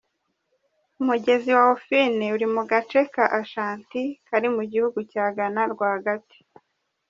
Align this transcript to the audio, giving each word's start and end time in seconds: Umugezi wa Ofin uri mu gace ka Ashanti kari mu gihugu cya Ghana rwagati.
Umugezi 1.01 1.49
wa 1.57 1.63
Ofin 1.73 2.15
uri 2.35 2.45
mu 2.53 2.61
gace 2.71 2.99
ka 3.13 3.25
Ashanti 3.41 4.01
kari 4.27 4.47
mu 4.55 4.63
gihugu 4.71 4.99
cya 5.11 5.25
Ghana 5.35 5.61
rwagati. 5.73 6.37